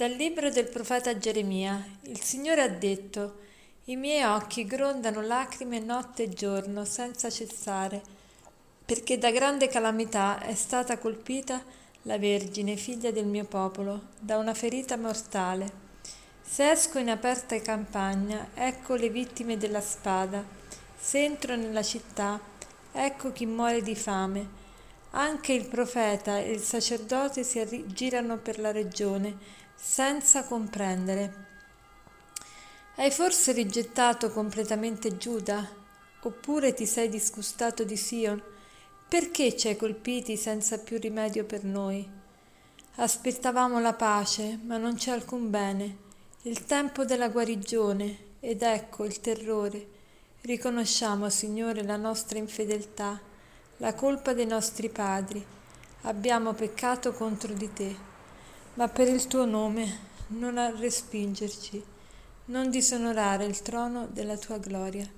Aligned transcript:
Dal 0.00 0.12
libro 0.12 0.48
del 0.48 0.66
profeta 0.66 1.18
Geremia. 1.18 1.86
Il 2.04 2.22
Signore 2.22 2.62
ha 2.62 2.68
detto, 2.70 3.40
I 3.84 3.96
miei 3.96 4.22
occhi 4.22 4.64
grondano 4.64 5.20
lacrime 5.20 5.78
notte 5.78 6.22
e 6.22 6.28
giorno 6.30 6.86
senza 6.86 7.28
cessare, 7.28 8.00
perché 8.82 9.18
da 9.18 9.30
grande 9.30 9.68
calamità 9.68 10.40
è 10.40 10.54
stata 10.54 10.96
colpita 10.96 11.62
la 12.04 12.16
Vergine, 12.16 12.76
figlia 12.76 13.10
del 13.10 13.26
mio 13.26 13.44
popolo, 13.44 14.04
da 14.18 14.38
una 14.38 14.54
ferita 14.54 14.96
mortale. 14.96 15.70
Se 16.40 16.70
esco 16.70 16.98
in 16.98 17.10
aperta 17.10 17.60
campagna, 17.60 18.52
ecco 18.54 18.94
le 18.94 19.10
vittime 19.10 19.58
della 19.58 19.82
spada. 19.82 20.42
Se 20.98 21.22
entro 21.22 21.56
nella 21.56 21.82
città, 21.82 22.40
ecco 22.90 23.32
chi 23.32 23.44
muore 23.44 23.82
di 23.82 23.94
fame. 23.94 24.48
Anche 25.10 25.52
il 25.52 25.66
profeta 25.66 26.38
e 26.38 26.52
il 26.52 26.60
sacerdote 26.60 27.44
si 27.44 27.58
aggirano 27.58 28.38
per 28.38 28.58
la 28.60 28.72
regione, 28.72 29.58
senza 29.82 30.44
comprendere. 30.44 31.46
Hai 32.96 33.10
forse 33.10 33.52
rigettato 33.52 34.30
completamente 34.30 35.16
Giuda? 35.16 35.66
Oppure 36.20 36.74
ti 36.74 36.84
sei 36.84 37.08
disgustato 37.08 37.82
di 37.82 37.96
Sion? 37.96 38.40
Perché 39.08 39.56
ci 39.56 39.68
hai 39.68 39.76
colpiti 39.76 40.36
senza 40.36 40.78
più 40.78 40.98
rimedio 40.98 41.44
per 41.44 41.64
noi? 41.64 42.08
Aspettavamo 42.96 43.80
la 43.80 43.94
pace, 43.94 44.60
ma 44.62 44.76
non 44.76 44.96
c'è 44.96 45.12
alcun 45.12 45.48
bene, 45.48 45.96
il 46.42 46.66
tempo 46.66 47.06
della 47.06 47.30
guarigione, 47.30 48.28
ed 48.38 48.62
ecco 48.62 49.06
il 49.06 49.18
terrore. 49.20 49.88
Riconosciamo, 50.42 51.30
Signore, 51.30 51.82
la 51.82 51.96
nostra 51.96 52.38
infedeltà, 52.38 53.18
la 53.78 53.94
colpa 53.94 54.34
dei 54.34 54.46
nostri 54.46 54.90
padri. 54.90 55.44
Abbiamo 56.02 56.52
peccato 56.52 57.12
contro 57.12 57.54
di 57.54 57.72
te 57.72 58.08
ma 58.74 58.88
per 58.88 59.08
il 59.08 59.26
tuo 59.26 59.44
nome 59.44 60.08
non 60.28 60.56
a 60.58 60.70
respingerci, 60.70 61.82
non 62.46 62.70
disonorare 62.70 63.44
il 63.44 63.62
trono 63.62 64.06
della 64.10 64.36
tua 64.36 64.58
gloria. 64.58 65.08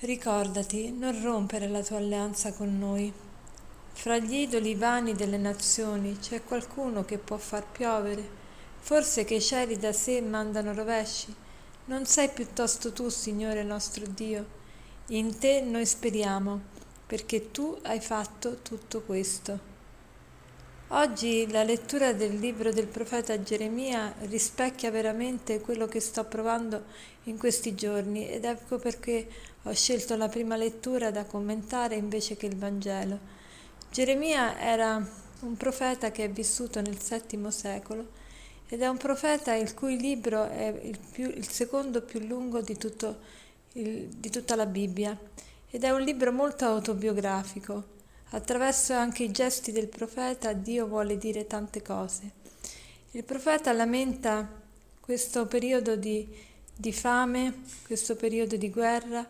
Ricordati, 0.00 0.92
non 0.92 1.20
rompere 1.22 1.66
la 1.66 1.82
tua 1.82 1.96
alleanza 1.96 2.52
con 2.52 2.78
noi. 2.78 3.12
Fra 3.92 4.18
gli 4.18 4.34
idoli 4.34 4.74
vani 4.74 5.14
delle 5.14 5.38
nazioni 5.38 6.18
c'è 6.18 6.44
qualcuno 6.44 7.04
che 7.04 7.18
può 7.18 7.36
far 7.36 7.66
piovere, 7.66 8.28
forse 8.78 9.24
che 9.24 9.34
i 9.34 9.40
cieli 9.40 9.76
da 9.76 9.92
sé 9.92 10.20
mandano 10.20 10.72
rovesci. 10.72 11.34
Non 11.86 12.06
sei 12.06 12.28
piuttosto 12.28 12.92
tu, 12.92 13.08
Signore 13.08 13.64
nostro 13.64 14.06
Dio. 14.06 14.56
In 15.08 15.38
te 15.38 15.62
noi 15.62 15.86
speriamo, 15.86 16.60
perché 17.06 17.50
tu 17.50 17.76
hai 17.82 18.00
fatto 18.00 18.58
tutto 18.62 19.00
questo. 19.00 19.67
Oggi 20.90 21.50
la 21.50 21.64
lettura 21.64 22.14
del 22.14 22.38
libro 22.38 22.72
del 22.72 22.86
profeta 22.86 23.42
Geremia 23.42 24.14
rispecchia 24.20 24.90
veramente 24.90 25.60
quello 25.60 25.86
che 25.86 26.00
sto 26.00 26.24
provando 26.24 26.84
in 27.24 27.36
questi 27.36 27.74
giorni 27.74 28.26
ed 28.26 28.46
ecco 28.46 28.78
perché 28.78 29.28
ho 29.64 29.72
scelto 29.74 30.16
la 30.16 30.28
prima 30.28 30.56
lettura 30.56 31.10
da 31.10 31.26
commentare 31.26 31.96
invece 31.96 32.38
che 32.38 32.46
il 32.46 32.56
Vangelo. 32.56 33.18
Geremia 33.90 34.58
era 34.58 35.06
un 35.40 35.56
profeta 35.58 36.10
che 36.10 36.24
è 36.24 36.30
vissuto 36.30 36.80
nel 36.80 36.96
VII 36.96 37.52
secolo 37.52 38.06
ed 38.66 38.80
è 38.80 38.88
un 38.88 38.96
profeta 38.96 39.52
il 39.52 39.74
cui 39.74 40.00
libro 40.00 40.48
è 40.48 40.74
il, 40.84 40.98
più, 41.12 41.26
il 41.26 41.46
secondo 41.50 42.00
più 42.00 42.20
lungo 42.20 42.62
di, 42.62 42.74
il, 43.72 44.06
di 44.06 44.30
tutta 44.30 44.56
la 44.56 44.64
Bibbia 44.64 45.14
ed 45.68 45.84
è 45.84 45.90
un 45.90 46.00
libro 46.00 46.32
molto 46.32 46.64
autobiografico 46.64 47.96
Attraverso 48.30 48.92
anche 48.92 49.22
i 49.22 49.30
gesti 49.30 49.72
del 49.72 49.88
profeta 49.88 50.52
Dio 50.52 50.86
vuole 50.86 51.16
dire 51.16 51.46
tante 51.46 51.80
cose. 51.80 52.30
Il 53.12 53.24
profeta 53.24 53.72
lamenta 53.72 54.46
questo 55.00 55.46
periodo 55.46 55.96
di, 55.96 56.28
di 56.76 56.92
fame, 56.92 57.62
questo 57.86 58.16
periodo 58.16 58.56
di 58.56 58.68
guerra, 58.68 59.26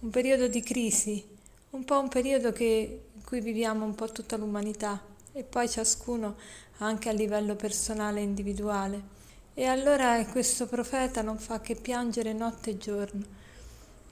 un 0.00 0.10
periodo 0.10 0.48
di 0.48 0.62
crisi, 0.62 1.24
un 1.70 1.84
po' 1.84 2.00
un 2.00 2.08
periodo 2.08 2.50
che, 2.50 3.02
in 3.14 3.24
cui 3.24 3.40
viviamo 3.40 3.84
un 3.84 3.94
po' 3.94 4.10
tutta 4.10 4.36
l'umanità 4.36 5.00
e 5.32 5.44
poi 5.44 5.68
ciascuno 5.68 6.36
anche 6.78 7.08
a 7.08 7.12
livello 7.12 7.54
personale 7.54 8.18
e 8.18 8.24
individuale. 8.24 9.18
E 9.54 9.66
allora 9.66 10.24
questo 10.26 10.66
profeta 10.66 11.22
non 11.22 11.38
fa 11.38 11.60
che 11.60 11.76
piangere 11.76 12.32
notte 12.32 12.70
e 12.70 12.78
giorno 12.78 13.24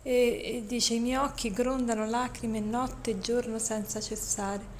e, 0.09 0.41
e 0.43 0.65
dice 0.67 0.95
i 0.95 1.01
miei 1.01 1.17
occhi 1.17 1.53
grondano 1.53 2.07
lacrime 2.07 2.61
notte 2.61 3.11
e 3.11 3.19
giorno 3.19 3.59
senza 3.59 4.01
cessare. 4.01 4.77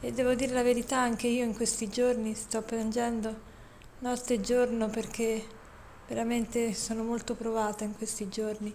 E 0.00 0.12
devo 0.12 0.34
dire 0.34 0.52
la 0.52 0.62
verità, 0.62 0.98
anche 0.98 1.28
io 1.28 1.44
in 1.44 1.54
questi 1.54 1.88
giorni 1.88 2.34
sto 2.34 2.60
piangendo 2.60 3.48
notte 4.00 4.34
e 4.34 4.40
giorno 4.42 4.90
perché 4.90 5.42
veramente 6.08 6.74
sono 6.74 7.04
molto 7.04 7.34
provata 7.34 7.84
in 7.84 7.96
questi 7.96 8.28
giorni 8.28 8.74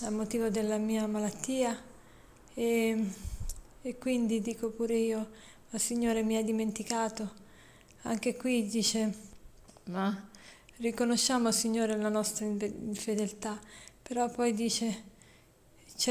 a 0.00 0.10
motivo 0.10 0.48
della 0.48 0.78
mia 0.78 1.06
malattia 1.06 1.78
e, 2.54 3.06
e 3.82 3.98
quindi 3.98 4.40
dico 4.40 4.70
pure 4.70 4.94
io, 4.94 5.28
ma 5.68 5.78
Signore 5.78 6.22
mi 6.22 6.36
hai 6.36 6.44
dimenticato. 6.44 7.32
Anche 8.04 8.34
qui 8.34 8.66
dice, 8.66 9.14
ma 9.90 10.30
riconosciamo 10.78 11.52
Signore 11.52 11.98
la 11.98 12.08
nostra 12.08 12.46
infedeltà 12.46 13.60
però 14.02 14.28
poi 14.28 14.52
dice, 14.52 15.04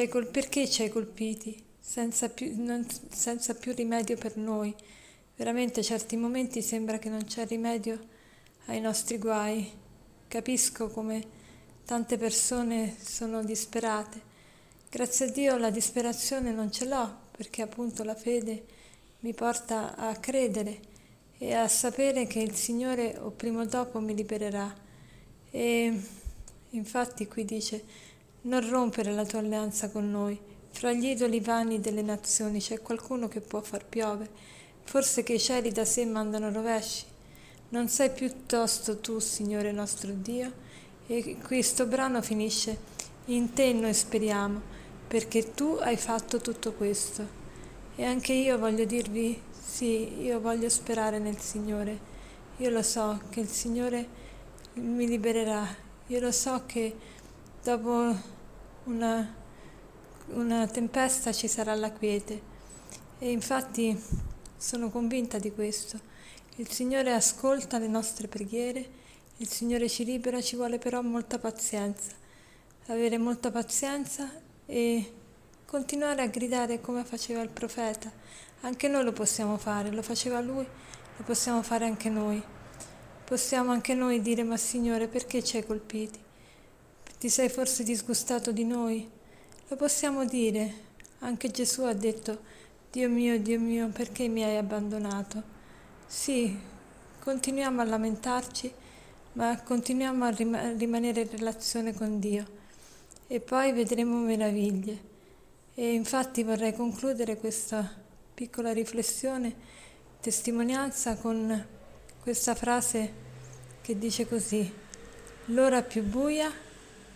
col- 0.09 0.27
perché 0.27 0.69
ci 0.69 0.81
hai 0.83 0.89
colpiti 0.89 1.63
senza 1.79 2.29
più, 2.29 2.53
non, 2.63 2.85
senza 3.09 3.53
più 3.53 3.73
rimedio 3.73 4.17
per 4.17 4.37
noi? 4.37 4.73
Veramente 5.35 5.83
certi 5.83 6.15
momenti 6.17 6.61
sembra 6.61 6.99
che 6.99 7.09
non 7.09 7.23
c'è 7.25 7.45
rimedio 7.45 7.99
ai 8.65 8.79
nostri 8.79 9.17
guai. 9.17 9.69
Capisco 10.27 10.87
come 10.89 11.39
tante 11.85 12.17
persone 12.17 12.95
sono 12.99 13.43
disperate. 13.43 14.29
Grazie 14.89 15.25
a 15.27 15.31
Dio 15.31 15.57
la 15.57 15.69
disperazione 15.69 16.51
non 16.51 16.71
ce 16.71 16.85
l'ho 16.85 17.29
perché 17.31 17.61
appunto 17.61 18.03
la 18.03 18.15
fede 18.15 18.65
mi 19.21 19.33
porta 19.33 19.95
a 19.95 20.15
credere 20.17 20.79
e 21.37 21.53
a 21.53 21.67
sapere 21.67 22.27
che 22.27 22.39
il 22.39 22.55
Signore 22.55 23.17
o 23.17 23.31
prima 23.31 23.61
o 23.61 23.65
dopo 23.65 23.99
mi 23.99 24.13
libererà. 24.13 24.71
E 25.49 26.01
Infatti 26.71 27.27
qui 27.27 27.43
dice, 27.43 27.83
non 28.43 28.67
rompere 28.69 29.11
la 29.13 29.25
tua 29.25 29.39
alleanza 29.39 29.89
con 29.89 30.09
noi. 30.09 30.39
Fra 30.69 30.93
gli 30.93 31.07
idoli 31.07 31.41
vani 31.41 31.81
delle 31.81 32.01
nazioni 32.01 32.59
c'è 32.59 32.81
qualcuno 32.81 33.27
che 33.27 33.41
può 33.41 33.61
far 33.61 33.85
piovere. 33.85 34.29
Forse 34.83 35.21
che 35.23 35.33
i 35.33 35.39
cieli 35.39 35.71
da 35.71 35.85
sé 35.85 36.05
mandano 36.05 36.51
rovesci. 36.51 37.05
Non 37.69 37.89
sei 37.89 38.09
piuttosto 38.09 38.99
tu, 38.99 39.19
Signore 39.19 39.71
nostro 39.71 40.11
Dio? 40.11 40.69
E 41.07 41.37
questo 41.45 41.85
brano 41.85 42.21
finisce, 42.21 42.77
in 43.25 43.53
te 43.53 43.73
noi 43.73 43.93
speriamo, 43.93 44.61
perché 45.07 45.53
tu 45.53 45.77
hai 45.81 45.97
fatto 45.97 46.39
tutto 46.39 46.71
questo. 46.73 47.39
E 47.95 48.05
anche 48.05 48.31
io 48.31 48.57
voglio 48.57 48.85
dirvi, 48.85 49.39
sì, 49.51 50.21
io 50.21 50.39
voglio 50.39 50.69
sperare 50.69 51.19
nel 51.19 51.37
Signore. 51.37 52.09
Io 52.57 52.69
lo 52.69 52.81
so 52.81 53.19
che 53.29 53.41
il 53.41 53.49
Signore 53.49 54.07
mi 54.75 55.05
libererà 55.05 55.89
io 56.11 56.19
lo 56.19 56.33
so 56.33 56.63
che 56.65 56.93
dopo 57.63 58.13
una, 58.83 59.33
una 60.31 60.67
tempesta 60.67 61.31
ci 61.31 61.47
sarà 61.47 61.73
la 61.73 61.93
quiete 61.93 62.41
e 63.17 63.31
infatti 63.31 63.97
sono 64.57 64.89
convinta 64.89 65.39
di 65.39 65.53
questo. 65.53 65.97
Il 66.57 66.69
Signore 66.69 67.13
ascolta 67.13 67.77
le 67.77 67.87
nostre 67.87 68.27
preghiere, 68.27 68.85
il 69.37 69.47
Signore 69.47 69.87
ci 69.87 70.03
libera, 70.03 70.41
ci 70.41 70.57
vuole 70.57 70.79
però 70.79 71.01
molta 71.01 71.39
pazienza, 71.39 72.11
avere 72.87 73.17
molta 73.17 73.49
pazienza 73.49 74.29
e 74.65 75.13
continuare 75.65 76.23
a 76.23 76.27
gridare 76.27 76.81
come 76.81 77.05
faceva 77.05 77.41
il 77.41 77.49
profeta. 77.49 78.11
Anche 78.63 78.89
noi 78.89 79.05
lo 79.05 79.13
possiamo 79.13 79.55
fare, 79.55 79.91
lo 79.91 80.01
faceva 80.01 80.41
lui, 80.41 80.67
lo 81.15 81.23
possiamo 81.23 81.63
fare 81.63 81.85
anche 81.85 82.09
noi. 82.09 82.43
Possiamo 83.31 83.71
anche 83.71 83.93
noi 83.93 84.21
dire, 84.21 84.43
ma 84.43 84.57
Signore, 84.57 85.07
perché 85.07 85.41
ci 85.41 85.55
hai 85.55 85.65
colpiti? 85.65 86.19
Ti 87.17 87.29
sei 87.29 87.47
forse 87.47 87.81
disgustato 87.81 88.51
di 88.51 88.65
noi? 88.65 89.09
Lo 89.69 89.75
possiamo 89.77 90.25
dire. 90.25 90.73
Anche 91.19 91.49
Gesù 91.49 91.83
ha 91.83 91.93
detto, 91.93 92.41
Dio 92.91 93.07
mio, 93.07 93.39
Dio 93.39 93.57
mio, 93.57 93.87
perché 93.87 94.27
mi 94.27 94.43
hai 94.43 94.57
abbandonato? 94.57 95.41
Sì, 96.05 96.59
continuiamo 97.19 97.79
a 97.79 97.85
lamentarci, 97.85 98.69
ma 99.31 99.57
continuiamo 99.61 100.25
a 100.25 100.29
rim- 100.31 100.77
rimanere 100.77 101.21
in 101.21 101.29
relazione 101.29 101.93
con 101.93 102.19
Dio 102.19 102.45
e 103.27 103.39
poi 103.39 103.71
vedremo 103.71 104.17
meraviglie. 104.17 104.99
E 105.73 105.93
infatti 105.93 106.43
vorrei 106.43 106.75
concludere 106.75 107.37
questa 107.37 107.89
piccola 108.33 108.73
riflessione, 108.73 109.55
testimonianza 110.19 111.15
con 111.15 111.79
questa 112.21 112.53
frase 112.53 113.11
che 113.81 113.97
dice 113.97 114.27
così, 114.27 114.71
l'ora 115.45 115.81
più 115.81 116.03
buia 116.03 116.51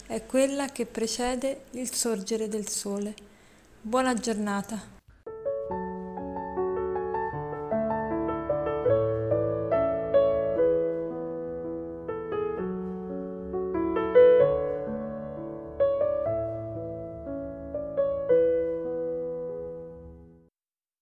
è 0.07 0.25
quella 0.25 0.67
che 0.69 0.87
precede 0.87 1.65
il 1.71 1.93
sorgere 1.93 2.47
del 2.47 2.67
sole. 2.67 3.13
Buona 3.81 4.15
giornata. 4.15 4.94